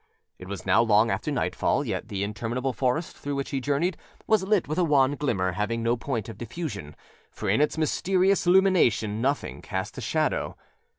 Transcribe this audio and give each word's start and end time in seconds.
It 0.39 0.47
was 0.47 0.65
now 0.65 0.81
long 0.81 1.11
after 1.11 1.29
nightfall, 1.29 1.85
yet 1.85 2.07
the 2.07 2.23
interminable 2.23 2.73
forest 2.73 3.15
through 3.15 3.35
which 3.35 3.51
he 3.51 3.61
journeyed 3.61 3.97
was 4.25 4.41
lit 4.41 4.67
with 4.67 4.79
a 4.79 4.83
wan 4.83 5.15
glimmer 5.15 5.51
having 5.51 5.83
no 5.83 5.95
point 5.95 6.27
of 6.27 6.39
diffusion, 6.39 6.95
for 7.29 7.47
in 7.51 7.61
its 7.61 7.77
mysterious 7.77 8.47
lumination 8.47 9.21
nothing 9.21 9.61
cast 9.61 9.99
a 9.99 10.01
shadow. 10.01 10.57